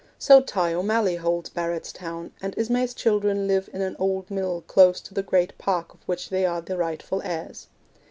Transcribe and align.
So 0.17 0.41
Tighe 0.41 0.73
O'Malley 0.73 1.17
holds 1.17 1.51
Barrettstown, 1.51 2.31
and 2.41 2.55
Ismay's 2.57 2.95
children 2.95 3.45
live 3.47 3.69
in 3.71 3.81
an 3.83 3.95
old 3.99 4.31
mill 4.31 4.63
close 4.65 4.99
to 5.01 5.13
the 5.13 5.21
great 5.21 5.55
park 5.59 5.93
of 5.93 6.01
which 6.07 6.29
they 6.29 6.43
are 6.43 6.59
the 6.59 6.75
rightful 6.75 7.21
heirs. 7.21 7.67